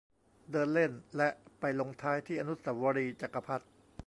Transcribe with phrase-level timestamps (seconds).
[0.51, 1.29] เดินเล่นและ
[1.59, 3.69] ไปลงท้ายที่อนุสาวรีย์จักรพรรดิ์